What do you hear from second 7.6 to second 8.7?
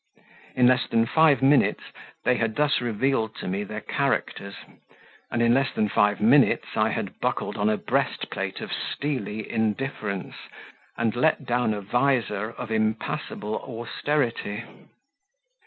a breast plate